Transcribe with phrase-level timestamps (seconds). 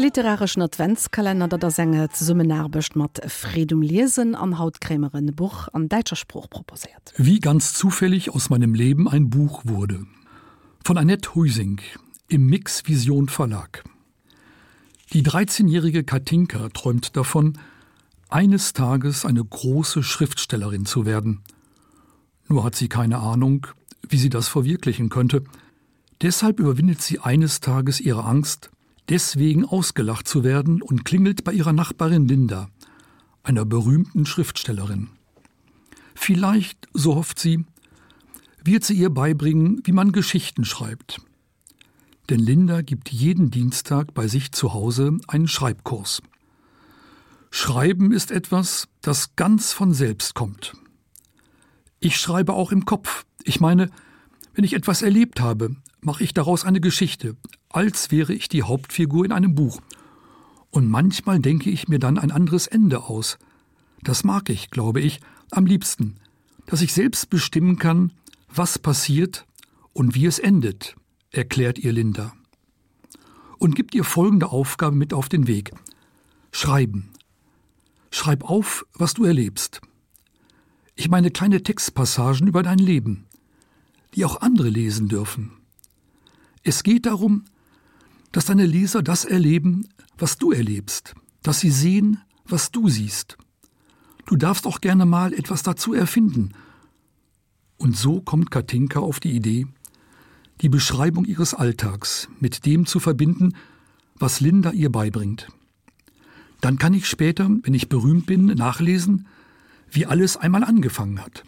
[0.00, 5.88] literarischen Adventskalender dat der Sänger ze summen erbecht mat Fredum Lesen an Hautkrämerin Buch an
[5.88, 7.12] deutscher Spruch proposiert.
[7.16, 10.06] Wie ganz zufällig aus meinem Leben ein Buch wurde.
[10.82, 11.80] Von Annette Huising
[12.28, 13.84] im Mix Vision Verlag.
[15.12, 17.58] Die 13-jährige Katinka träumt davon,
[18.28, 21.42] eines Tages eine große Schriftstellerin zu werden.
[22.48, 23.66] Nur hat sie keine Ahnung,
[24.08, 25.44] wie sie das verwirklichen könnte.
[26.22, 28.70] Deshalb überwindet sie eines Tages ihre Angst,
[29.10, 32.70] deswegen ausgelacht zu werden und klingelt bei ihrer Nachbarin Linda,
[33.42, 35.10] einer berühmten Schriftstellerin.
[36.14, 37.64] Vielleicht, so hofft sie,
[38.62, 41.20] wird sie ihr beibringen, wie man Geschichten schreibt.
[42.28, 46.22] Denn Linda gibt jeden Dienstag bei sich zu Hause einen Schreibkurs.
[47.50, 50.74] Schreiben ist etwas, das ganz von selbst kommt.
[51.98, 53.24] Ich schreibe auch im Kopf.
[53.42, 53.90] Ich meine,
[54.54, 57.36] wenn ich etwas erlebt habe, mache ich daraus eine Geschichte,
[57.70, 59.80] als wäre ich die Hauptfigur in einem Buch.
[60.70, 63.38] Und manchmal denke ich mir dann ein anderes Ende aus.
[64.02, 66.16] Das mag ich, glaube ich, am liebsten,
[66.66, 68.12] dass ich selbst bestimmen kann,
[68.48, 69.46] was passiert
[69.92, 70.96] und wie es endet,
[71.30, 72.32] erklärt ihr Linda.
[73.58, 75.72] Und gibt ihr folgende Aufgabe mit auf den Weg.
[76.52, 77.10] Schreiben.
[78.10, 79.80] Schreib auf, was du erlebst.
[80.96, 83.26] Ich meine kleine Textpassagen über dein Leben,
[84.14, 85.52] die auch andere lesen dürfen.
[86.62, 87.44] Es geht darum,
[88.32, 93.38] dass deine Leser das erleben, was du erlebst, dass sie sehen, was du siehst.
[94.26, 96.52] Du darfst auch gerne mal etwas dazu erfinden.
[97.78, 99.66] Und so kommt Katinka auf die Idee,
[100.60, 103.54] die Beschreibung ihres Alltags mit dem zu verbinden,
[104.14, 105.48] was Linda ihr beibringt.
[106.60, 109.26] Dann kann ich später, wenn ich berühmt bin, nachlesen,
[109.90, 111.44] wie alles einmal angefangen hat.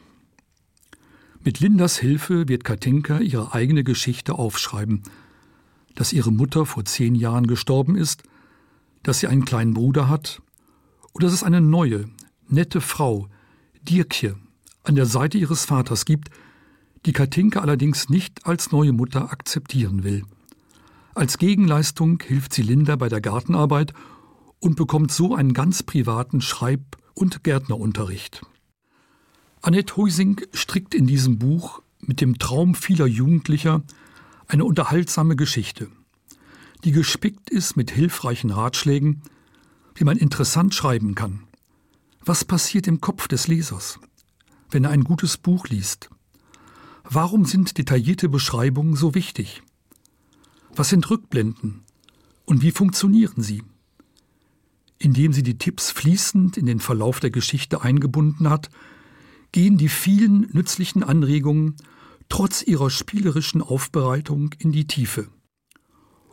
[1.44, 5.02] Mit Lindas Hilfe wird Katinka ihre eigene Geschichte aufschreiben,
[5.94, 8.22] dass ihre Mutter vor zehn Jahren gestorben ist,
[9.02, 10.42] dass sie einen kleinen Bruder hat
[11.12, 12.08] oder dass es eine neue,
[12.48, 13.28] nette Frau,
[13.82, 14.36] Dirkje,
[14.84, 16.30] an der Seite ihres Vaters gibt,
[17.04, 20.24] die Katinka allerdings nicht als neue Mutter akzeptieren will.
[21.14, 23.92] Als Gegenleistung hilft sie Linda bei der Gartenarbeit
[24.60, 28.42] und bekommt so einen ganz privaten Schreib- und Gärtnerunterricht.
[29.60, 33.82] Annette Huising strickt in diesem Buch mit dem Traum vieler Jugendlicher
[34.52, 35.88] eine unterhaltsame Geschichte,
[36.84, 39.22] die gespickt ist mit hilfreichen Ratschlägen,
[39.94, 41.44] wie man interessant schreiben kann.
[42.22, 43.98] Was passiert im Kopf des Lesers,
[44.70, 46.10] wenn er ein gutes Buch liest?
[47.04, 49.62] Warum sind detaillierte Beschreibungen so wichtig?
[50.76, 51.80] Was sind Rückblenden
[52.44, 53.62] und wie funktionieren sie?
[54.98, 58.68] Indem sie die Tipps fließend in den Verlauf der Geschichte eingebunden hat,
[59.50, 61.76] gehen die vielen nützlichen Anregungen
[62.32, 65.28] trotz ihrer spielerischen Aufbereitung in die Tiefe.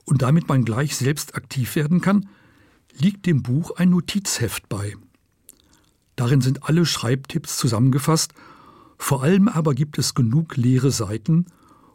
[0.05, 2.29] Und damit man gleich selbst aktiv werden kann,
[2.93, 4.95] liegt dem Buch ein Notizheft bei.
[6.15, 8.31] Darin sind alle Schreibtipps zusammengefasst,
[8.97, 11.47] vor allem aber gibt es genug leere Seiten,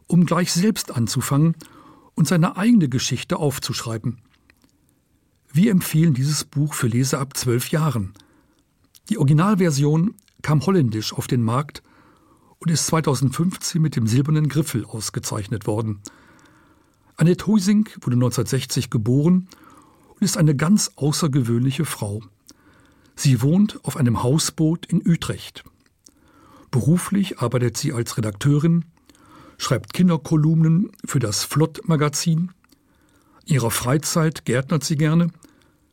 [0.06, 1.56] um gleich selbst anzufangen
[2.15, 4.19] und seine eigene Geschichte aufzuschreiben.
[5.50, 8.12] Wir empfehlen dieses Buch für Leser ab zwölf Jahren.
[9.09, 11.82] Die Originalversion kam holländisch auf den Markt
[12.65, 16.01] und ist 2015 mit dem silbernen Griffel ausgezeichnet worden.
[17.17, 19.49] Annette Huising wurde 1960 geboren
[20.15, 22.23] und ist eine ganz außergewöhnliche Frau.
[23.17, 25.63] Sie wohnt auf einem Hausboot in Utrecht.
[26.71, 28.87] Beruflich arbeitet sie als Redakteurin,
[29.59, 32.51] schreibt Kinderkolumnen für das Flottmagazin.
[33.45, 35.29] Ihrer Freizeit gärtnert sie gerne,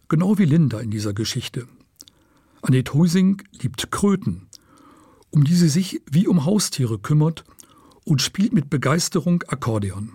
[0.08, 1.68] genau wie Linda in dieser Geschichte.
[2.62, 4.48] Annette Huising liebt Kröten,
[5.31, 7.44] um die sie sich wie um Haustiere kümmert
[8.06, 10.12] und spielt mit Begeisterung Akkordeon.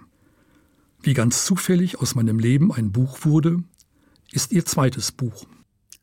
[1.03, 3.63] Wie ganz zufällig aus meinem Leben ein Buch wurde,
[4.31, 5.47] ist ihr zweites Buch.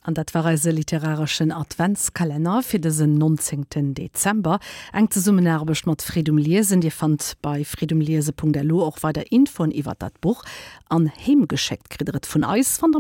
[0.06, 3.94] An dat warreise literarischen Adventskalender fir den 19.
[3.94, 4.60] Dezember
[4.92, 9.64] eng ze summen erbech mat Fredum Lesen Di fand bei fredomlese.lo auch war der Info
[9.64, 10.44] iwwer dat Buch
[10.90, 13.00] an hemgeschekt kredret vun Eis van der